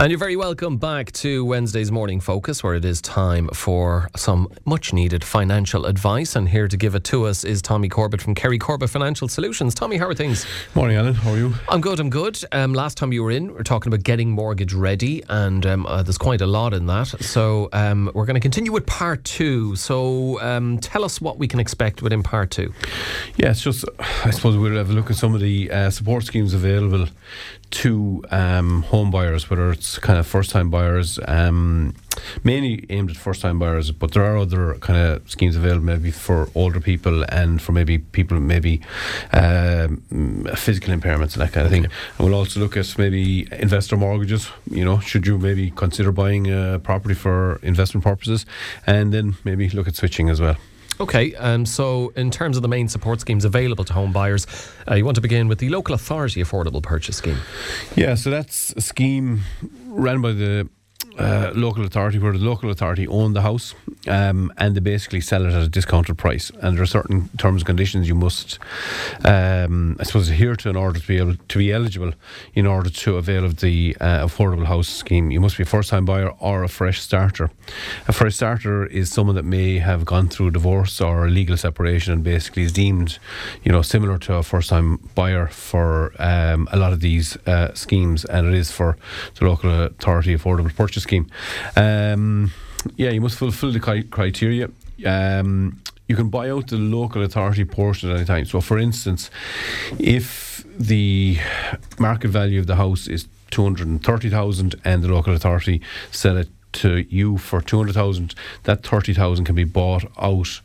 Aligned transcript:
And 0.00 0.10
you're 0.10 0.18
very 0.18 0.34
welcome 0.34 0.78
back 0.78 1.12
to 1.12 1.44
Wednesday's 1.44 1.92
Morning 1.92 2.20
Focus, 2.20 2.64
where 2.64 2.74
it 2.74 2.86
is 2.86 3.02
time 3.02 3.48
for 3.52 4.08
some 4.16 4.50
much 4.64 4.94
needed 4.94 5.22
financial 5.22 5.84
advice. 5.84 6.36
And 6.36 6.48
here 6.48 6.68
to 6.68 6.76
give 6.78 6.94
it 6.94 7.04
to 7.04 7.26
us 7.26 7.44
is 7.44 7.60
Tommy 7.60 7.90
Corbett 7.90 8.22
from 8.22 8.34
Carey 8.34 8.56
Corbett 8.58 8.88
Financial 8.88 9.28
Solutions. 9.28 9.74
Tommy, 9.74 9.98
how 9.98 10.06
are 10.06 10.14
things? 10.14 10.46
Morning, 10.74 10.96
Alan. 10.96 11.12
How 11.12 11.32
are 11.32 11.36
you? 11.36 11.52
I'm 11.68 11.82
good, 11.82 12.00
I'm 12.00 12.08
good. 12.08 12.42
Um, 12.50 12.72
last 12.72 12.96
time 12.96 13.12
you 13.12 13.22
were 13.22 13.30
in, 13.30 13.52
we 13.52 13.60
are 13.60 13.62
talking 13.62 13.92
about 13.92 14.02
getting 14.02 14.30
mortgage 14.30 14.72
ready, 14.72 15.22
and 15.28 15.66
um, 15.66 15.84
uh, 15.84 16.02
there's 16.02 16.16
quite 16.16 16.40
a 16.40 16.46
lot 16.46 16.72
in 16.72 16.86
that. 16.86 17.08
So 17.20 17.68
um, 17.74 18.10
we're 18.14 18.24
going 18.24 18.36
to 18.36 18.40
continue 18.40 18.72
with 18.72 18.86
part 18.86 19.22
two. 19.24 19.76
So 19.76 20.40
um, 20.40 20.78
tell 20.78 21.04
us 21.04 21.20
what 21.20 21.36
we 21.36 21.46
can 21.46 21.60
expect 21.60 22.00
within 22.00 22.22
part 22.22 22.50
two. 22.50 22.72
Yeah, 23.36 23.50
it's 23.50 23.60
just, 23.60 23.84
I 23.98 24.30
suppose 24.30 24.56
we'll 24.56 24.76
have 24.76 24.88
a 24.88 24.94
look 24.94 25.10
at 25.10 25.16
some 25.16 25.34
of 25.34 25.42
the 25.42 25.70
uh, 25.70 25.90
support 25.90 26.24
schemes 26.24 26.54
available 26.54 27.06
to 27.70 28.24
um, 28.30 28.82
home 28.82 29.10
buyers, 29.10 29.48
whether 29.48 29.70
it's 29.70 29.98
kind 29.98 30.18
of 30.18 30.26
first 30.26 30.50
time 30.50 30.70
buyers, 30.70 31.18
um, 31.26 31.94
mainly 32.42 32.84
aimed 32.90 33.10
at 33.10 33.16
first 33.16 33.42
time 33.42 33.58
buyers, 33.58 33.90
but 33.92 34.12
there 34.12 34.24
are 34.24 34.36
other 34.36 34.74
kind 34.74 34.98
of 34.98 35.30
schemes 35.30 35.56
available 35.56 35.84
maybe 35.84 36.10
for 36.10 36.48
older 36.54 36.80
people 36.80 37.24
and 37.28 37.62
for 37.62 37.72
maybe 37.72 37.98
people 37.98 38.40
maybe 38.40 38.80
um, 39.32 40.02
physical 40.56 40.92
impairments 40.94 41.34
and 41.34 41.42
that 41.42 41.52
kind 41.52 41.66
of 41.66 41.72
okay. 41.72 41.82
thing. 41.82 41.84
And 42.18 42.26
we'll 42.26 42.38
also 42.38 42.60
look 42.60 42.76
at 42.76 42.98
maybe 42.98 43.46
investor 43.52 43.96
mortgages. 43.96 44.50
You 44.70 44.84
know, 44.84 44.98
should 45.00 45.26
you 45.26 45.38
maybe 45.38 45.70
consider 45.70 46.12
buying 46.12 46.50
a 46.50 46.78
property 46.80 47.14
for 47.14 47.60
investment 47.62 48.04
purposes, 48.04 48.46
and 48.86 49.12
then 49.12 49.36
maybe 49.44 49.68
look 49.70 49.86
at 49.86 49.94
switching 49.96 50.28
as 50.28 50.40
well. 50.40 50.56
Okay, 51.00 51.34
um, 51.36 51.64
so 51.64 52.12
in 52.14 52.30
terms 52.30 52.56
of 52.56 52.62
the 52.62 52.68
main 52.68 52.86
support 52.86 53.20
schemes 53.20 53.46
available 53.46 53.84
to 53.84 53.92
home 53.94 54.12
buyers, 54.12 54.46
uh, 54.86 54.94
you 54.94 55.04
want 55.04 55.14
to 55.14 55.22
begin 55.22 55.48
with 55.48 55.58
the 55.58 55.70
local 55.70 55.94
authority 55.94 56.42
affordable 56.42 56.82
purchase 56.82 57.16
scheme. 57.16 57.38
Yeah, 57.96 58.14
so 58.16 58.28
that's 58.28 58.74
a 58.76 58.82
scheme 58.82 59.40
run 59.86 60.20
by 60.20 60.32
the 60.32 60.68
uh, 61.18 61.52
local 61.54 61.84
authority 61.84 62.18
where 62.18 62.32
the 62.32 62.38
local 62.38 62.70
authority 62.70 63.08
own 63.08 63.32
the 63.32 63.40
house 63.40 63.74
um, 64.08 64.52
and 64.56 64.74
they 64.74 64.80
basically 64.80 65.20
sell 65.20 65.44
it 65.44 65.52
at 65.52 65.62
a 65.62 65.68
discounted 65.68 66.16
price. 66.18 66.50
And 66.60 66.76
there 66.76 66.82
are 66.82 66.86
certain 66.86 67.28
terms 67.38 67.62
and 67.62 67.66
conditions 67.66 68.08
you 68.08 68.14
must, 68.14 68.58
um, 69.24 69.96
I 70.00 70.04
suppose, 70.04 70.28
adhere 70.28 70.56
to 70.56 70.68
in 70.68 70.76
order 70.76 70.98
to 71.00 71.06
be 71.06 71.18
able 71.18 71.36
to 71.36 71.58
be 71.58 71.72
eligible 71.72 72.12
in 72.54 72.66
order 72.66 72.90
to 72.90 73.16
avail 73.16 73.44
of 73.44 73.56
the 73.56 73.96
uh, 74.00 74.26
affordable 74.26 74.66
house 74.66 74.88
scheme. 74.88 75.30
You 75.30 75.40
must 75.40 75.56
be 75.56 75.62
a 75.62 75.66
first 75.66 75.90
time 75.90 76.04
buyer 76.04 76.30
or 76.38 76.62
a 76.62 76.68
fresh 76.68 77.00
starter. 77.00 77.50
A 78.08 78.12
fresh 78.12 78.36
starter 78.36 78.86
is 78.86 79.12
someone 79.12 79.36
that 79.36 79.44
may 79.44 79.78
have 79.78 80.04
gone 80.04 80.28
through 80.28 80.52
divorce 80.52 81.00
or 81.00 81.28
legal 81.28 81.56
separation 81.56 82.12
and 82.12 82.24
basically 82.24 82.62
is 82.62 82.72
deemed, 82.72 83.18
you 83.62 83.72
know, 83.72 83.82
similar 83.82 84.18
to 84.18 84.34
a 84.34 84.42
first 84.42 84.70
time 84.70 84.96
buyer 85.14 85.46
for 85.46 86.12
um, 86.18 86.68
a 86.72 86.76
lot 86.76 86.92
of 86.92 87.00
these 87.00 87.36
uh, 87.46 87.72
schemes, 87.74 88.24
and 88.24 88.46
it 88.46 88.54
is 88.54 88.70
for 88.70 88.96
the 89.38 89.44
local 89.44 89.84
authority 89.84 90.34
affordable 90.34 90.74
purchase 90.74 91.02
scheme. 91.02 91.26
Um, 91.76 92.52
yeah, 92.96 93.10
you 93.10 93.20
must 93.20 93.38
fulfil 93.38 93.72
the 93.72 93.80
criteria. 94.10 94.70
Um, 95.04 95.82
you 96.08 96.16
can 96.16 96.28
buy 96.28 96.50
out 96.50 96.68
the 96.68 96.76
local 96.76 97.22
authority 97.22 97.64
portion 97.64 98.10
at 98.10 98.16
any 98.16 98.24
time. 98.24 98.44
So, 98.44 98.60
for 98.60 98.78
instance, 98.78 99.30
if 99.98 100.64
the 100.78 101.38
market 101.98 102.28
value 102.28 102.58
of 102.58 102.66
the 102.66 102.76
house 102.76 103.06
is 103.06 103.28
230,000 103.50 104.74
and 104.84 105.02
the 105.02 105.08
local 105.08 105.34
authority 105.34 105.80
sell 106.10 106.36
it 106.36 106.48
to 106.72 107.04
you 107.08 107.38
for 107.38 107.60
200,000, 107.60 108.34
that 108.64 108.86
30,000 108.86 109.44
can 109.44 109.54
be 109.54 109.64
bought 109.64 110.04
out 110.18 110.60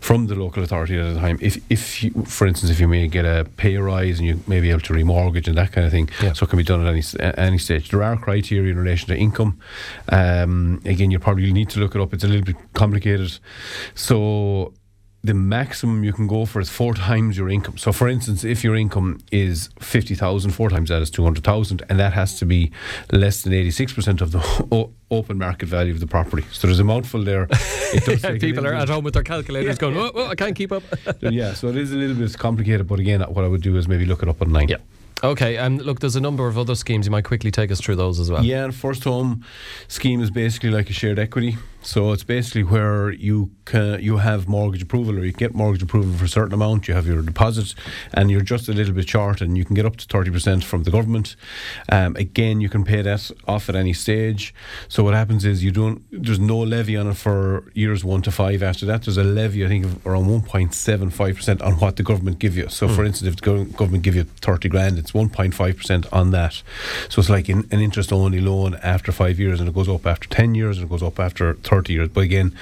from 0.00 0.26
the 0.26 0.34
local 0.34 0.62
authority 0.62 0.98
at 0.98 1.06
a 1.06 1.14
time. 1.14 1.38
If, 1.40 1.58
if 1.70 2.02
you, 2.02 2.10
for 2.24 2.46
instance, 2.46 2.70
if 2.70 2.80
you 2.80 2.88
may 2.88 3.06
get 3.08 3.24
a 3.24 3.46
pay 3.56 3.76
rise 3.76 4.18
and 4.18 4.28
you 4.28 4.42
may 4.46 4.60
be 4.60 4.70
able 4.70 4.80
to 4.80 4.92
remortgage 4.92 5.46
and 5.46 5.56
that 5.56 5.72
kind 5.72 5.86
of 5.86 5.92
thing, 5.92 6.08
yeah. 6.22 6.32
so 6.32 6.44
it 6.44 6.50
can 6.50 6.56
be 6.56 6.64
done 6.64 6.86
at 6.86 6.92
any, 6.92 7.02
any 7.36 7.58
stage. 7.58 7.90
There 7.90 8.02
are 8.02 8.16
criteria 8.16 8.72
in 8.72 8.78
relation 8.78 9.08
to 9.08 9.16
income. 9.16 9.58
Um, 10.08 10.80
again, 10.84 11.10
you 11.10 11.18
probably 11.18 11.52
need 11.52 11.70
to 11.70 11.80
look 11.80 11.94
it 11.94 12.00
up. 12.00 12.14
It's 12.14 12.24
a 12.24 12.28
little 12.28 12.44
bit 12.44 12.56
complicated. 12.74 13.38
So 13.94 14.72
the 15.22 15.34
maximum 15.34 16.02
you 16.02 16.12
can 16.12 16.26
go 16.26 16.46
for 16.46 16.60
is 16.60 16.70
four 16.70 16.94
times 16.94 17.36
your 17.36 17.50
income. 17.50 17.76
So, 17.76 17.92
for 17.92 18.08
instance, 18.08 18.42
if 18.42 18.64
your 18.64 18.74
income 18.74 19.18
is 19.30 19.68
50,000, 19.78 20.52
four 20.52 20.70
times 20.70 20.88
that 20.88 21.02
is 21.02 21.10
200,000, 21.10 21.82
and 21.88 22.00
that 22.00 22.14
has 22.14 22.38
to 22.38 22.46
be 22.46 22.72
less 23.12 23.42
than 23.42 23.52
86% 23.52 24.22
of 24.22 24.32
the 24.32 24.66
o- 24.72 24.92
open 25.10 25.38
market 25.38 25.66
value 25.66 25.92
of 25.92 26.00
the 26.00 26.06
property. 26.06 26.46
So, 26.52 26.66
there's 26.66 26.80
a 26.80 26.84
mouthful 26.84 27.22
there. 27.22 27.48
yeah, 28.06 28.38
people 28.38 28.66
are 28.66 28.74
at 28.74 28.88
home 28.88 29.04
with 29.04 29.14
their 29.14 29.22
calculators 29.22 29.76
yeah. 29.76 29.80
going, 29.80 29.96
oh, 29.98 30.10
oh, 30.14 30.26
I 30.26 30.34
can't 30.34 30.56
keep 30.56 30.72
up. 30.72 30.82
yeah, 31.20 31.52
so 31.52 31.68
it 31.68 31.76
is 31.76 31.92
a 31.92 31.96
little 31.96 32.16
bit 32.16 32.38
complicated, 32.38 32.86
but 32.86 32.98
again, 32.98 33.20
what 33.22 33.44
I 33.44 33.48
would 33.48 33.62
do 33.62 33.76
is 33.76 33.88
maybe 33.88 34.06
look 34.06 34.22
it 34.22 34.28
up 34.28 34.40
online. 34.40 34.68
Yeah. 34.68 34.78
Okay, 35.22 35.58
and 35.58 35.80
um, 35.80 35.86
look, 35.86 36.00
there's 36.00 36.16
a 36.16 36.20
number 36.20 36.48
of 36.48 36.56
other 36.56 36.74
schemes. 36.74 37.06
You 37.06 37.12
might 37.12 37.24
quickly 37.24 37.50
take 37.50 37.70
us 37.70 37.78
through 37.78 37.96
those 37.96 38.18
as 38.18 38.30
well. 38.30 38.42
Yeah, 38.42 38.64
and 38.64 38.74
first 38.74 39.04
home 39.04 39.44
scheme 39.86 40.22
is 40.22 40.30
basically 40.30 40.70
like 40.70 40.88
a 40.88 40.94
shared 40.94 41.18
equity. 41.18 41.58
So 41.82 42.12
it's 42.12 42.24
basically 42.24 42.64
where 42.64 43.10
you 43.10 43.50
can, 43.64 44.02
you 44.02 44.18
have 44.18 44.48
mortgage 44.48 44.82
approval 44.82 45.18
or 45.18 45.24
you 45.24 45.32
get 45.32 45.54
mortgage 45.54 45.82
approval 45.82 46.12
for 46.12 46.24
a 46.24 46.28
certain 46.28 46.52
amount. 46.52 46.88
You 46.88 46.94
have 46.94 47.06
your 47.06 47.22
deposit, 47.22 47.74
and 48.12 48.30
you're 48.30 48.42
just 48.42 48.68
a 48.68 48.72
little 48.72 48.92
bit 48.94 49.08
short, 49.08 49.40
and 49.40 49.56
you 49.56 49.64
can 49.64 49.74
get 49.74 49.86
up 49.86 49.96
to 49.96 50.06
thirty 50.06 50.30
percent 50.30 50.64
from 50.64 50.82
the 50.82 50.90
government. 50.90 51.36
Um, 51.88 52.16
again, 52.16 52.60
you 52.60 52.68
can 52.68 52.84
pay 52.84 53.02
that 53.02 53.30
off 53.46 53.68
at 53.68 53.76
any 53.76 53.92
stage. 53.92 54.54
So 54.88 55.02
what 55.02 55.14
happens 55.14 55.44
is 55.44 55.64
you 55.64 55.70
don't. 55.70 56.02
There's 56.10 56.38
no 56.38 56.58
levy 56.58 56.96
on 56.96 57.08
it 57.08 57.16
for 57.16 57.64
years 57.74 58.04
one 58.04 58.22
to 58.22 58.30
five. 58.30 58.62
After 58.62 58.86
that, 58.86 59.02
there's 59.02 59.16
a 59.16 59.24
levy 59.24 59.64
I 59.64 59.68
think 59.68 59.84
of 59.86 60.06
around 60.06 60.26
one 60.26 60.42
point 60.42 60.74
seven 60.74 61.10
five 61.10 61.36
percent 61.36 61.62
on 61.62 61.74
what 61.74 61.96
the 61.96 62.02
government 62.02 62.38
give 62.38 62.56
you. 62.56 62.68
So 62.68 62.88
mm. 62.88 62.94
for 62.94 63.04
instance, 63.04 63.34
if 63.34 63.40
the 63.40 63.64
government 63.64 64.04
give 64.04 64.16
you 64.16 64.24
thirty 64.24 64.68
grand, 64.68 64.98
it's 64.98 65.14
one 65.14 65.30
point 65.30 65.54
five 65.54 65.76
percent 65.76 66.06
on 66.12 66.30
that. 66.32 66.62
So 67.08 67.20
it's 67.20 67.30
like 67.30 67.48
an 67.48 67.66
interest 67.70 68.12
only 68.12 68.40
loan 68.40 68.74
after 68.82 69.12
five 69.12 69.38
years, 69.38 69.60
and 69.60 69.68
it 69.68 69.74
goes 69.74 69.88
up 69.88 70.06
after 70.06 70.28
ten 70.28 70.54
years, 70.54 70.78
and 70.78 70.86
it 70.86 70.90
goes 70.90 71.02
up 71.02 71.18
after 71.18 71.54
30 71.70 71.92
years. 71.92 72.08
But 72.08 72.22
again, 72.22 72.54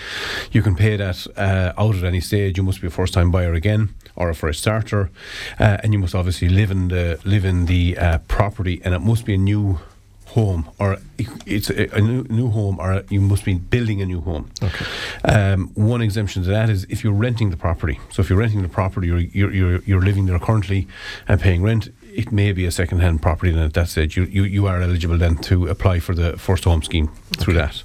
you 0.52 0.62
can 0.62 0.76
pay 0.76 0.96
that 0.96 1.26
uh, 1.36 1.72
out 1.82 1.96
at 1.96 2.04
any 2.04 2.20
stage. 2.20 2.58
You 2.58 2.62
must 2.62 2.80
be 2.80 2.86
a 2.86 2.90
first 2.90 3.14
time 3.14 3.30
buyer 3.30 3.54
again 3.54 3.94
or 4.14 4.28
a 4.28 4.34
first 4.34 4.60
starter, 4.60 5.10
uh, 5.58 5.78
and 5.82 5.92
you 5.92 5.98
must 5.98 6.14
obviously 6.14 6.48
live 6.48 6.70
in 6.70 6.88
the 6.88 7.18
live 7.24 7.44
in 7.44 7.66
the 7.66 7.96
uh, 7.96 8.18
property, 8.28 8.80
and 8.84 8.94
it 8.94 9.00
must 9.00 9.24
be 9.24 9.34
a 9.34 9.38
new 9.38 9.78
home 10.26 10.68
or 10.78 10.98
it's 11.46 11.70
a, 11.70 11.88
a 11.96 12.00
new, 12.02 12.22
new, 12.28 12.50
home 12.50 12.78
or 12.78 13.02
you 13.08 13.18
must 13.20 13.46
be 13.46 13.54
building 13.54 14.02
a 14.02 14.06
new 14.06 14.20
home. 14.20 14.50
Okay. 14.62 14.84
Um, 15.24 15.68
one 15.74 16.02
exemption 16.02 16.42
to 16.42 16.50
that 16.50 16.68
is 16.68 16.84
if 16.90 17.02
you're 17.02 17.14
renting 17.14 17.48
the 17.48 17.56
property. 17.56 17.98
So 18.10 18.20
if 18.20 18.28
you're 18.28 18.38
renting 18.38 18.60
the 18.60 18.68
property, 18.68 19.06
you're 19.06 19.20
you're, 19.20 19.52
you're, 19.52 19.80
you're 19.86 20.02
living 20.02 20.26
there 20.26 20.38
currently 20.38 20.86
and 21.26 21.40
paying 21.40 21.62
rent 21.62 21.88
it 22.18 22.32
may 22.32 22.50
be 22.50 22.66
a 22.66 22.70
second 22.72 22.98
hand 22.98 23.22
property, 23.22 23.52
and 23.52 23.60
at 23.60 23.74
that 23.74 23.88
stage, 23.88 24.16
you, 24.16 24.24
you, 24.24 24.42
you 24.42 24.66
are 24.66 24.82
eligible 24.82 25.16
then 25.16 25.36
to 25.36 25.68
apply 25.68 26.00
for 26.00 26.16
the 26.16 26.36
first 26.36 26.64
home 26.64 26.82
scheme 26.82 27.06
through 27.36 27.54
that. 27.54 27.84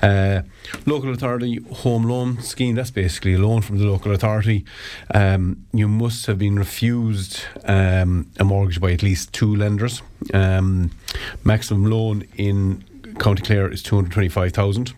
Uh, 0.00 0.42
local 0.86 1.10
authority 1.12 1.56
home 1.72 2.04
loan 2.04 2.40
scheme, 2.40 2.76
that's 2.76 2.92
basically 2.92 3.34
a 3.34 3.38
loan 3.38 3.60
from 3.60 3.78
the 3.78 3.84
local 3.84 4.12
authority. 4.12 4.64
Um, 5.12 5.66
you 5.72 5.88
must 5.88 6.26
have 6.26 6.38
been 6.38 6.60
refused 6.60 7.40
um, 7.64 8.30
a 8.38 8.44
mortgage 8.44 8.80
by 8.80 8.92
at 8.92 9.02
least 9.02 9.32
two 9.32 9.52
lenders. 9.52 10.00
Um, 10.32 10.92
maximum 11.42 11.86
loan 11.86 12.24
in 12.36 12.84
County 13.18 13.42
Clare 13.42 13.68
is 13.68 13.82
225,000. 13.82 14.94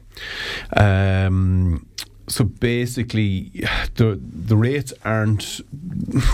Um, 0.77 1.87
so 2.27 2.45
basically, 2.45 3.51
the 3.97 4.19
the 4.23 4.57
rates 4.57 4.93
aren't 5.05 5.61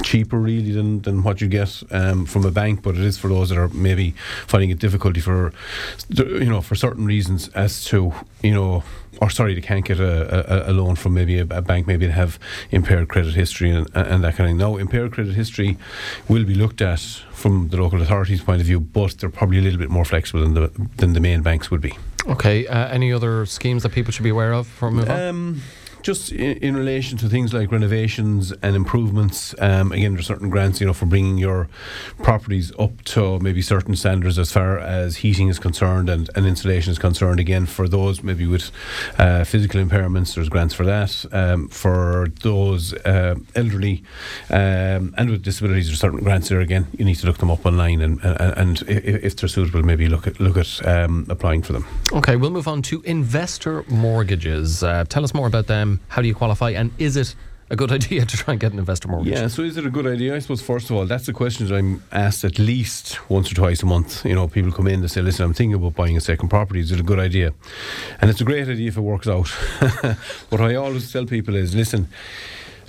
cheaper 0.03 0.39
really 0.39 0.73
than, 0.73 1.01
than 1.03 1.23
what 1.23 1.41
you 1.41 1.49
get 1.49 1.83
um, 1.91 2.27
from 2.27 2.45
a 2.45 2.51
bank, 2.51 2.83
but 2.83 2.95
it 2.95 3.03
is 3.03 3.19
for 3.19 3.29
those 3.29 3.49
that 3.49 3.59
are 3.59 3.69
maybe 3.69 4.15
finding 4.47 4.71
it 4.71 4.79
difficulty 4.79 5.21
for 5.21 5.53
you 6.09 6.47
know 6.47 6.61
for 6.61 6.75
certain 6.75 7.07
reasons 7.07 7.49
as 7.49 7.85
to 7.87 8.13
you 8.43 8.53
know 8.53 8.83
or 9.21 9.29
sorry 9.29 9.55
they 9.55 9.61
can't 9.61 9.85
get 9.85 9.99
a, 9.99 10.69
a, 10.69 10.71
a 10.71 10.73
loan 10.73 10.95
from 10.95 11.15
maybe 11.15 11.39
a, 11.39 11.43
a, 11.43 11.61
bank 11.61 11.87
maybe 11.87 12.07
they 12.07 12.13
have 12.13 12.39
impaired 12.71 13.09
credit 13.09 13.35
history 13.35 13.71
and, 13.71 13.89
and 13.95 14.23
that 14.25 14.37
kind 14.37 14.41
of 14.41 14.51
thing. 14.51 14.57
Now 14.57 14.77
impaired 14.77 15.13
credit 15.13 15.35
history 15.35 15.77
will 16.29 16.45
be 16.45 16.55
looked 16.55 16.81
at 16.81 17.01
from 17.33 17.69
the 17.69 17.77
local 17.77 18.01
authorities' 18.01 18.43
point 18.43 18.61
of 18.61 18.67
view, 18.67 18.81
but 18.81 19.19
they're 19.19 19.31
probably 19.31 19.59
a 19.59 19.63
little 19.63 19.79
bit 19.79 19.91
more 19.91 20.05
flexible 20.05 20.41
than 20.43 20.55
the 20.55 20.71
than 20.97 21.15
the 21.15 21.21
main 21.21 21.43
banks 21.43 21.71
would 21.71 21.81
be. 21.81 21.97
Okay, 22.27 22.67
uh, 22.67 22.89
any 22.89 23.13
other 23.13 23.47
schemes 23.47 23.83
that 23.83 23.93
people 23.93 24.13
should 24.13 24.23
be 24.23 24.31
aware 24.31 24.53
of 24.53 24.67
for 24.67 24.91
move 24.91 25.09
um, 25.09 25.63
just 26.03 26.33
in, 26.33 26.57
in, 26.59 26.77
relation 26.77 27.19
to 27.19 27.29
things 27.29 27.53
like 27.53 27.71
renovations 27.71 28.53
and 28.63 28.77
improvements, 28.77 29.55
um, 29.59 29.93
again, 29.93 30.15
there's 30.15 30.27
certain 30.27 30.51
grants, 30.51 30.81
you 30.81 30.87
know, 30.87 30.93
for 30.93 31.07
bringing 31.07 31.39
your 31.39 31.69
properties 32.23 32.73
up 32.79 33.03
to 33.05 33.39
maybe 33.41 33.63
certain 33.63 33.97
standards 33.97 34.39
as 34.39 34.53
far 34.53 34.79
as 34.79 35.17
heating 35.17 35.49
is 35.49 35.59
concerned 35.59 36.09
and, 36.09 36.31
and 36.35 36.47
insulation 36.47 36.93
is 36.93 36.99
concerned. 36.99 37.41
Again, 37.41 37.67
for 37.67 37.89
those 37.89 38.23
maybe 38.23 38.47
with 38.47 38.71
uh, 39.19 39.45
physical 39.45 39.83
impairments, 39.83 40.35
there's 40.35 40.49
grants 40.49 40.75
for 40.75 40.85
that. 40.85 41.25
Um, 41.33 41.69
for 41.69 42.29
those 42.43 42.95
uh, 42.95 43.37
elderly 43.55 44.03
um, 44.51 45.15
and 45.17 45.31
with 45.31 45.43
disabilities, 45.43 45.89
there's 45.89 46.01
certain 46.01 46.21
grants 46.21 46.49
there. 46.49 46.61
Again, 46.61 46.87
you 46.97 47.05
need 47.05 47.17
to 47.17 47.27
look 47.27 47.39
them 47.39 47.51
up 47.51 47.67
online 47.67 48.01
and, 48.01 48.23
and, 48.23 48.41
and 48.59 48.83
if, 48.83 49.25
if, 49.25 49.37
they're 49.37 49.49
suitable, 49.49 49.83
maybe 49.83 50.09
look 50.09 50.27
at 50.27 50.39
look 50.39 50.57
at 50.57 50.87
um, 50.87 51.27
applying 51.29 51.63
for 51.63 51.73
them. 51.73 51.87
Okay, 52.13 52.37
we'll 52.37 52.51
move 52.51 52.69
on 52.69 52.83
to 52.83 53.03
investor 53.03 53.85
mortgages. 53.89 54.83
Uh, 54.83 55.05
tell 55.09 55.25
us 55.25 55.35
more 55.35 55.47
about 55.47 55.67
them 55.67 55.90
how 56.09 56.23
do 56.23 56.29
you 56.29 56.35
qualify? 56.35 56.71
And 56.71 56.93
is 56.99 57.17
it 57.17 57.35
a 57.71 57.77
good 57.77 57.93
idea 57.99 58.27
to 58.27 58.37
try 58.37 58.53
and 58.53 58.61
get 58.61 58.73
an 58.73 58.79
investor 58.79 59.09
mortgage? 59.09 59.33
Yeah, 59.33 59.49
so 59.49 59.63
is 59.63 59.77
it 59.77 59.87
a 59.87 59.91
good 59.91 60.07
idea? 60.07 60.35
I 60.35 60.39
suppose, 60.41 60.61
first 60.61 60.91
of 60.91 60.97
all, 60.97 61.07
that's 61.07 61.27
the 61.27 61.33
question 61.33 61.67
that 61.67 61.75
I'm 61.75 62.03
asked 62.13 62.45
at 62.45 62.59
least 62.59 63.19
once 63.31 63.51
or 63.51 63.55
twice 63.55 63.83
a 63.83 63.87
month. 63.87 64.25
You 64.25 64.35
know, 64.35 64.49
people 64.49 64.73
come 64.73 64.89
in 64.89 65.01
and 65.01 65.11
say, 65.11 65.23
listen, 65.23 65.45
I'm 65.45 65.55
thinking 65.55 65.75
about 65.75 65.95
buying 65.95 66.17
a 66.17 66.21
second 66.21 66.49
property. 66.49 66.81
Is 66.81 66.93
it 66.93 67.01
a 67.01 67.05
good 67.05 67.19
idea? 67.19 67.53
And 68.21 68.31
it's 68.31 68.41
a 68.41 68.45
great 68.45 68.69
idea 68.69 68.89
if 68.89 68.97
it 68.97 69.03
works 69.03 69.29
out. 69.29 69.49
what 70.51 70.61
I 70.61 70.75
always 70.75 71.13
tell 71.13 71.27
people 71.27 71.55
is, 71.55 71.75
listen, 71.75 72.09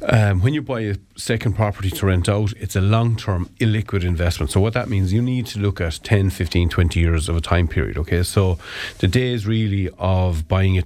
um, 0.03 0.41
when 0.41 0.55
you 0.55 0.63
buy 0.63 0.81
a 0.81 0.95
second 1.15 1.53
property 1.53 1.91
to 1.91 2.05
rent 2.07 2.27
out, 2.27 2.53
it's 2.53 2.75
a 2.75 2.81
long 2.81 3.15
term 3.15 3.49
illiquid 3.59 4.03
investment. 4.03 4.51
So, 4.51 4.59
what 4.59 4.73
that 4.73 4.89
means, 4.89 5.13
you 5.13 5.21
need 5.21 5.45
to 5.47 5.59
look 5.59 5.79
at 5.79 5.99
10, 6.03 6.31
15, 6.31 6.69
20 6.69 6.99
years 6.99 7.29
of 7.29 7.35
a 7.35 7.41
time 7.41 7.67
period. 7.67 7.97
Okay, 7.97 8.23
so 8.23 8.57
the 8.97 9.07
days 9.07 9.45
really 9.45 9.89
of 9.99 10.47
buying 10.47 10.75
it 10.75 10.85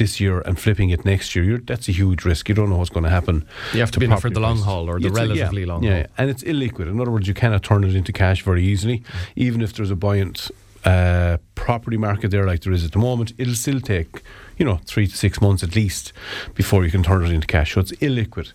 this 0.00 0.18
year 0.18 0.40
and 0.46 0.58
flipping 0.58 0.90
it 0.90 1.04
next 1.04 1.36
year, 1.36 1.58
that's 1.70 1.88
a 1.88 1.92
huge 1.92 2.24
risk. 2.24 2.48
You 2.48 2.54
don't 2.56 2.70
know 2.70 2.78
what's 2.78 2.90
going 2.96 3.04
to 3.10 3.14
happen. 3.18 3.36
You 3.74 3.80
have 3.80 3.92
to 3.92 4.00
be 4.00 4.06
in 4.06 4.12
it 4.12 4.20
for 4.20 4.30
the 4.30 4.40
long 4.40 4.58
haul 4.58 4.88
or 4.90 4.98
the 4.98 5.08
It's 5.08 5.16
relatively 5.16 5.62
yeah, 5.62 5.72
long 5.72 5.82
yeah, 5.84 5.98
haul. 5.98 6.06
and 6.18 6.30
it's 6.32 6.42
illiquid. 6.42 6.86
In 6.90 7.00
other 7.00 7.12
words, 7.12 7.28
you 7.28 7.34
cannot 7.34 7.62
turn 7.62 7.84
it 7.84 7.94
into 7.94 8.12
cash 8.12 8.42
very 8.42 8.64
easily. 8.64 9.04
Even 9.36 9.60
if 9.60 9.70
there's 9.74 9.92
a 9.92 9.96
buoyant 9.96 10.50
uh, 10.84 11.36
property 11.54 11.98
market 11.98 12.30
there 12.30 12.46
like 12.46 12.62
there 12.62 12.72
is 12.72 12.84
at 12.84 12.92
the 12.92 12.98
moment, 12.98 13.32
it'll 13.36 13.54
still 13.54 13.80
take, 13.80 14.22
you 14.56 14.64
know, 14.64 14.80
three 14.86 15.06
to 15.06 15.16
six 15.16 15.38
months 15.40 15.62
at 15.62 15.76
least 15.76 16.12
before 16.54 16.84
you 16.84 16.90
can 16.90 17.02
turn 17.02 17.22
it 17.24 17.30
into 17.30 17.46
cash. 17.46 17.74
So 17.74 17.80
it's 17.80 17.92
illiquid. 17.92 18.52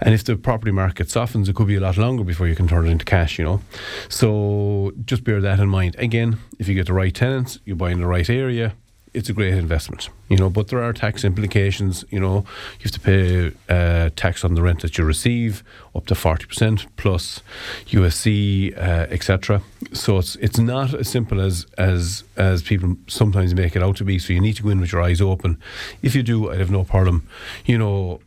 And 0.00 0.14
if 0.14 0.24
the 0.24 0.36
property 0.36 0.72
market 0.72 1.10
softens, 1.10 1.48
it 1.48 1.54
could 1.54 1.66
be 1.66 1.76
a 1.76 1.80
lot 1.80 1.96
longer 1.98 2.24
before 2.24 2.48
you 2.48 2.56
can 2.56 2.66
turn 2.66 2.86
it 2.86 2.90
into 2.90 3.04
cash, 3.04 3.38
you 3.38 3.44
know. 3.44 3.60
So 4.08 4.92
just 5.04 5.22
bear 5.24 5.40
that 5.42 5.58
in 5.60 5.68
mind. 5.68 5.96
Again, 5.98 6.38
if 6.58 6.66
you 6.68 6.74
get 6.74 6.86
the 6.86 6.94
right 6.94 7.14
tenants, 7.14 7.58
you 7.66 7.76
buy 7.76 7.90
in 7.90 8.00
the 8.00 8.06
right 8.06 8.28
area, 8.30 8.74
it's 9.16 9.30
a 9.30 9.32
great 9.32 9.54
investment, 9.54 10.10
you 10.28 10.36
know. 10.36 10.50
But 10.50 10.68
there 10.68 10.82
are 10.82 10.92
tax 10.92 11.24
implications, 11.24 12.04
you 12.10 12.20
know. 12.20 12.44
You 12.78 12.84
have 12.84 12.92
to 12.92 13.00
pay 13.00 13.52
uh, 13.68 14.10
tax 14.14 14.44
on 14.44 14.54
the 14.54 14.62
rent 14.62 14.82
that 14.82 14.98
you 14.98 15.04
receive, 15.04 15.64
up 15.94 16.06
to 16.06 16.14
forty 16.14 16.44
percent 16.44 16.86
plus 16.96 17.40
USC, 17.88 18.76
uh, 18.76 19.06
etc. 19.10 19.62
So 19.92 20.18
it's 20.18 20.36
it's 20.36 20.58
not 20.58 20.92
as 20.92 21.08
simple 21.08 21.40
as 21.40 21.66
as 21.78 22.24
as 22.36 22.62
people 22.62 22.96
sometimes 23.06 23.54
make 23.54 23.74
it 23.74 23.82
out 23.82 23.96
to 23.96 24.04
be. 24.04 24.18
So 24.18 24.34
you 24.34 24.40
need 24.40 24.56
to 24.56 24.62
go 24.62 24.68
in 24.68 24.80
with 24.80 24.92
your 24.92 25.00
eyes 25.00 25.22
open. 25.22 25.58
If 26.02 26.14
you 26.14 26.22
do, 26.22 26.50
I'd 26.50 26.58
have 26.58 26.70
no 26.70 26.84
problem, 26.84 27.26
you 27.64 27.78
know, 27.78 28.20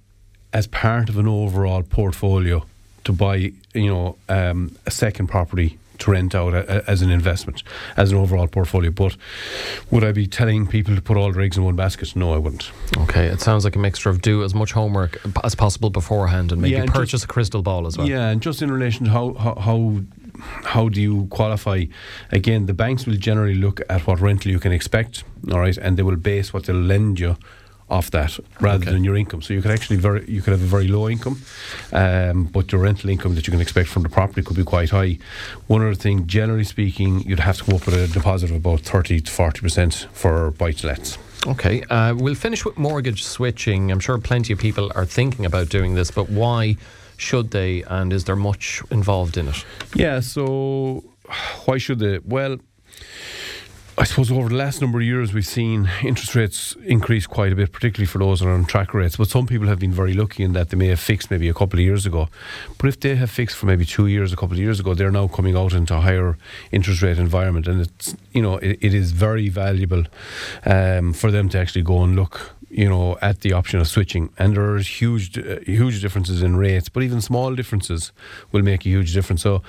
as 0.52 0.66
part 0.66 1.08
of 1.10 1.18
an 1.18 1.28
overall 1.28 1.84
portfolio 1.84 2.66
to 3.04 3.14
buy, 3.14 3.54
you 3.74 3.88
know, 3.88 4.18
um, 4.28 4.76
a 4.88 4.92
second 4.92 5.28
property 5.28 5.78
to 6.00 6.12
rent 6.12 6.34
out 6.36 6.54
a, 6.54 6.78
a- 6.80 6.90
as 6.90 7.02
an 7.02 7.10
investment, 7.10 7.64
as 7.98 8.12
an 8.12 8.18
overall 8.18 8.48
portfolio. 8.48 8.92
But 8.92 9.16
would 9.92 10.04
I 10.04 10.12
be 10.12 10.28
telling 10.28 10.68
people 10.68 10.96
to 10.96 11.02
put 11.02 11.18
all 11.18 11.32
their 11.32 11.42
eggs 11.42 11.58
in 11.58 11.64
one 11.64 11.76
basket? 11.76 12.16
No, 12.16 12.34
I 12.34 12.38
wouldn't. 12.38 12.72
Okay, 12.98 13.26
it 13.28 13.42
sounds 13.42 13.64
like 13.64 13.76
a 13.76 13.80
mixture 13.80 14.10
of 14.10 14.22
do 14.22 14.44
as 14.44 14.54
much 14.56 14.72
homework 14.72 15.20
as 15.44 15.56
possible 15.56 15.90
beforehand 15.90 16.52
and 16.52 16.62
maybe 16.62 16.74
Yeah, 16.76 16.82
and 16.82 16.92
purchase 16.92 17.12
just- 17.12 17.24
a 17.26 17.28
crystal 17.28 17.62
ball 17.62 17.88
as 17.88 17.98
well. 17.98 18.08
Yeah, 18.08 18.30
and 18.30 18.42
just 18.42 18.62
in 18.62 18.72
relation 18.72 19.06
to 19.06 19.12
how 19.12 19.34
how. 19.34 19.56
how 19.56 20.02
how 20.64 20.88
do 20.88 21.02
you 21.02 21.26
qualify? 21.32 21.84
Again, 22.32 22.66
the 22.66 22.74
banks 22.74 23.06
will 23.06 23.16
generally 23.18 23.56
look 23.56 23.82
at 23.90 24.08
what 24.08 24.22
rental 24.22 24.50
you 24.50 24.58
can 24.60 24.72
expect, 24.72 25.26
all 25.52 25.60
right, 25.60 25.76
and 25.78 25.98
they 25.98 26.04
will 26.04 26.16
base 26.16 26.54
what 26.54 26.64
they'll 26.64 26.78
lend 26.78 27.20
you 27.20 27.36
off 27.90 28.12
that 28.12 28.40
rather 28.60 28.84
Okay. 28.84 28.92
than 28.94 29.04
your 29.04 29.16
income. 29.18 29.42
So 29.42 29.54
you 29.54 29.62
could 29.62 29.72
actually 29.72 29.98
very 29.98 30.24
you 30.30 30.42
could 30.42 30.52
have 30.52 30.62
a 30.62 30.66
very 30.78 30.88
low 30.88 31.10
income, 31.10 31.42
um, 31.92 32.46
but 32.46 32.72
your 32.72 32.82
rental 32.82 33.10
income 33.10 33.36
that 33.36 33.48
you 33.48 33.52
can 33.52 33.62
expect 33.62 33.90
from 33.90 34.04
the 34.04 34.10
property 34.10 34.42
could 34.44 34.56
be 34.58 34.64
quite 34.64 34.90
high. 34.92 35.18
One 35.68 35.82
other 35.82 35.96
thing, 35.96 36.28
generally 36.28 36.64
speaking, 36.64 37.22
you'd 37.28 37.40
have 37.40 37.58
to 37.58 37.64
come 37.66 37.76
up 37.76 37.86
with 37.86 37.96
a 37.96 38.08
deposit 38.08 38.50
of 38.52 38.58
about 38.58 38.82
thirty 38.82 39.20
to 39.20 39.32
forty 39.32 39.62
percent 39.62 40.08
for 40.14 40.52
buy 40.52 40.72
to 40.74 40.88
lets. 40.88 41.18
Okay, 41.48 41.84
uh, 41.90 42.14
we'll 42.16 42.36
finish 42.36 42.66
with 42.66 42.78
mortgage 42.78 43.24
switching. 43.24 43.92
I'm 43.92 44.00
sure 44.02 44.18
plenty 44.18 44.54
of 44.54 44.60
people 44.60 44.92
are 44.96 45.06
thinking 45.06 45.46
about 45.46 45.70
doing 45.70 45.96
this, 45.96 46.12
but 46.12 46.30
why 46.30 46.76
should 47.18 47.52
they? 47.52 47.84
And 47.84 48.12
is 48.14 48.26
there 48.26 48.36
much 48.36 48.82
involved 48.92 49.38
in 49.38 49.48
it? 49.48 49.66
Yeah, 49.96 50.20
so 50.20 51.04
why 51.66 51.78
should 51.78 52.00
they? 52.00 52.20
Well, 52.20 52.58
I 54.00 54.06
suppose 54.06 54.32
over 54.32 54.48
the 54.48 54.56
last 54.56 54.80
number 54.80 55.00
of 55.00 55.04
years, 55.04 55.34
we've 55.34 55.46
seen 55.46 55.90
interest 56.02 56.34
rates 56.34 56.74
increase 56.86 57.28
quite 57.28 57.52
a 57.52 57.56
bit, 57.56 57.74
particularly 57.74 58.06
for 58.06 58.18
those 58.18 58.40
that 58.40 58.48
are 58.48 58.54
on 58.54 58.64
track 58.64 58.94
rates. 58.94 59.18
But 59.18 59.28
some 59.28 59.46
people 59.46 59.68
have 59.68 59.78
been 59.78 59.92
very 59.92 60.14
lucky 60.14 60.42
in 60.44 60.54
that 60.54 60.70
they 60.70 60.78
may 60.78 60.88
have 60.88 61.02
fixed 61.02 61.30
maybe 61.30 61.50
a 61.50 61.54
couple 61.54 61.78
of 61.78 61.84
years 61.84 62.06
ago. 62.06 62.30
But 62.78 62.88
if 62.88 63.02
they 63.02 63.16
have 63.16 63.30
fixed 63.30 63.58
for 63.58 63.66
maybe 63.66 63.84
two 63.84 64.08
years, 64.08 64.32
a 64.32 64.38
couple 64.38 64.54
of 64.54 64.60
years 64.60 64.80
ago, 64.80 64.94
they're 64.94 65.12
now 65.12 65.28
coming 65.28 65.58
out 65.58 65.74
into 65.74 65.98
a 65.98 66.00
higher 66.00 66.38
interest 66.72 67.02
rate 67.02 67.18
environment. 67.18 67.68
And 67.68 67.82
it's, 67.82 68.16
you 68.32 68.42
know, 68.42 68.56
it, 68.60 68.78
it 68.80 68.94
is 68.94 69.12
very 69.12 69.50
valuable 69.50 70.06
um, 70.66 71.12
for 71.12 71.30
them 71.30 71.50
to 71.50 71.60
actually 71.60 71.82
go 71.82 72.02
and 72.02 72.16
look 72.16 72.56
you 72.70 72.88
know, 72.88 73.18
at 73.22 73.42
the 73.42 73.54
option 73.54 73.80
of 73.80 73.88
switching. 73.88 74.32
And 74.38 74.56
there 74.56 74.76
are 74.76 74.80
huge, 74.80 75.38
uh, 75.38 75.60
huge 75.66 76.02
differences 76.02 76.42
in 76.42 76.56
rates, 76.56 76.90
but 76.90 77.04
even 77.04 77.22
small 77.22 77.56
differences 77.56 78.12
will 78.52 78.64
make 78.64 78.86
a 78.86 78.90
huge 78.90 79.14
difference. 79.14 79.42
So, 79.42 79.62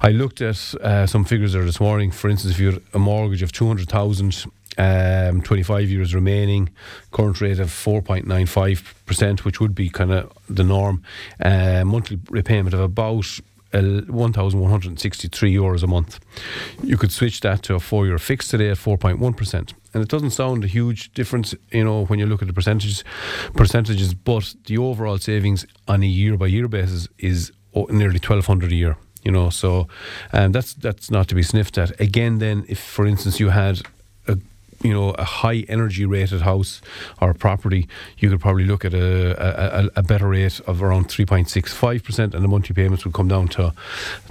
I 0.00 0.10
looked 0.10 0.40
at 0.40 0.74
uh, 0.76 1.06
some 1.06 1.24
figures 1.24 1.52
there 1.52 1.64
this 1.64 1.80
morning. 1.80 2.10
For 2.10 2.28
instance, 2.28 2.54
if 2.54 2.60
you 2.60 2.72
had 2.72 2.82
a 2.94 2.98
mortgage 2.98 3.42
of 3.42 3.52
two 3.52 3.66
hundred 3.66 3.88
thousand. 3.88 4.44
Um, 4.78 5.40
25 5.40 5.88
years 5.88 6.14
remaining, 6.14 6.68
current 7.10 7.40
rate 7.40 7.60
of 7.60 7.68
4.95%, 7.68 9.38
which 9.42 9.58
would 9.58 9.74
be 9.74 9.88
kind 9.88 10.12
of 10.12 10.30
the 10.50 10.64
norm. 10.64 11.02
Uh, 11.42 11.82
monthly 11.86 12.20
repayment 12.28 12.74
of 12.74 12.80
about 12.80 13.40
1,163 13.72 15.54
euros 15.54 15.82
a 15.82 15.86
month. 15.86 16.20
You 16.82 16.96
could 16.96 17.12
switch 17.12 17.40
that 17.40 17.62
to 17.64 17.74
a 17.74 17.80
four 17.80 18.06
year 18.06 18.18
fix 18.18 18.48
today 18.48 18.70
at 18.70 18.78
4.1%. 18.78 19.72
And 19.94 20.02
it 20.02 20.08
doesn't 20.08 20.30
sound 20.30 20.64
a 20.64 20.66
huge 20.66 21.12
difference, 21.12 21.54
you 21.70 21.84
know, 21.84 22.04
when 22.04 22.18
you 22.18 22.26
look 22.26 22.42
at 22.42 22.48
the 22.48 22.54
percentages, 22.54 23.02
percentages 23.54 24.14
but 24.14 24.54
the 24.66 24.78
overall 24.78 25.18
savings 25.18 25.66
on 25.88 26.02
a 26.02 26.06
year 26.06 26.36
by 26.36 26.46
year 26.46 26.68
basis 26.68 27.08
is 27.18 27.52
nearly 27.74 28.18
1,200 28.18 28.72
a 28.72 28.74
year. 28.74 28.96
You 29.22 29.32
know, 29.32 29.50
so 29.50 29.88
um, 30.32 30.52
that's 30.52 30.74
that's 30.74 31.10
not 31.10 31.26
to 31.28 31.34
be 31.34 31.42
sniffed 31.42 31.78
at. 31.78 32.00
Again, 32.00 32.38
then, 32.38 32.64
if 32.68 32.78
for 32.78 33.06
instance 33.06 33.40
you 33.40 33.48
had 33.48 33.82
you 34.82 34.92
know 34.92 35.10
a 35.10 35.24
high 35.24 35.64
energy 35.68 36.04
rated 36.04 36.42
house 36.42 36.80
or 37.20 37.34
property, 37.34 37.88
you 38.18 38.30
could 38.30 38.40
probably 38.40 38.64
look 38.64 38.84
at 38.84 38.94
a, 38.94 39.84
a, 39.84 39.90
a 39.96 40.02
better 40.02 40.28
rate 40.28 40.60
of 40.66 40.82
around 40.82 41.08
3.65%, 41.08 42.34
and 42.34 42.44
the 42.44 42.48
monthly 42.48 42.74
payments 42.74 43.04
would 43.04 43.14
come 43.14 43.28
down 43.28 43.48
to 43.48 43.62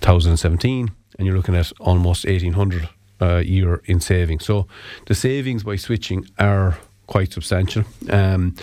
1,017, 0.02 0.92
and 1.18 1.28
you're 1.28 1.36
looking 1.36 1.56
at 1.56 1.72
almost 1.80 2.26
1,800 2.26 2.90
a 3.20 3.42
year 3.42 3.82
in 3.86 4.00
savings. 4.00 4.46
So 4.46 4.68
the 5.08 5.16
savings 5.16 5.64
by 5.64 5.78
switching 5.78 6.28
are 6.38 6.78
quite 7.08 7.32
substantial. 7.34 7.84
Um, 8.10 8.56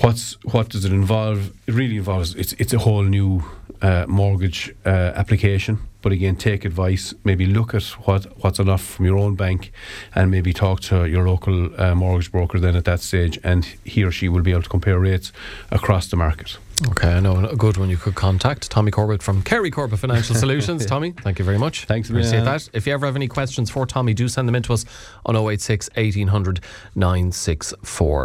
what's 0.00 0.32
what 0.44 0.68
does 0.68 0.84
it 0.84 0.92
involve? 0.92 1.52
It 1.66 1.74
really 1.74 1.96
involves 1.96 2.34
it's 2.34 2.52
it's 2.54 2.72
a 2.72 2.78
whole 2.78 3.02
new 3.02 3.44
uh, 3.82 4.06
mortgage 4.08 4.74
uh, 4.84 5.12
application. 5.14 5.78
But 6.06 6.12
again, 6.12 6.36
take 6.36 6.64
advice. 6.64 7.14
Maybe 7.24 7.46
look 7.46 7.74
at 7.74 7.82
what 8.06 8.26
what's 8.44 8.60
enough 8.60 8.80
from 8.80 9.06
your 9.06 9.18
own 9.18 9.34
bank, 9.34 9.72
and 10.14 10.30
maybe 10.30 10.52
talk 10.52 10.78
to 10.82 11.04
your 11.04 11.28
local 11.28 11.68
uh, 11.80 11.96
mortgage 11.96 12.30
broker. 12.30 12.60
Then 12.60 12.76
at 12.76 12.84
that 12.84 13.00
stage, 13.00 13.40
and 13.42 13.64
he 13.82 14.04
or 14.04 14.12
she 14.12 14.28
will 14.28 14.42
be 14.42 14.52
able 14.52 14.62
to 14.62 14.68
compare 14.68 15.00
rates 15.00 15.32
across 15.72 16.06
the 16.06 16.14
market. 16.14 16.58
Okay, 16.88 17.08
I 17.08 17.18
know 17.18 17.44
a 17.44 17.56
good 17.56 17.76
one 17.76 17.90
you 17.90 17.96
could 17.96 18.14
contact. 18.14 18.70
Tommy 18.70 18.92
Corbett 18.92 19.20
from 19.20 19.42
Carey 19.42 19.70
Corbett 19.70 19.98
Financial 19.98 20.36
Solutions. 20.36 20.86
Tommy, 20.94 21.10
thank 21.10 21.38
you 21.40 21.44
very 21.44 21.58
much. 21.58 21.86
Thanks 21.86 22.08
Appreciate 22.10 22.42
million. 22.42 22.44
that. 22.44 22.68
If 22.72 22.86
you 22.86 22.92
ever 22.92 23.06
have 23.06 23.16
any 23.16 23.28
questions 23.28 23.70
for 23.70 23.86
Tommy, 23.86 24.14
do 24.14 24.28
send 24.28 24.46
them 24.46 24.54
in 24.54 24.62
to 24.64 24.74
us 24.74 24.84
on 25.24 25.34
086 25.34 25.88
1800 25.96 26.60
964. 26.94 28.24